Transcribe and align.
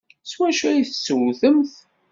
S 0.29 0.31
wacu 0.39 0.65
ay 0.67 0.85
tettewtemt? 0.87 1.73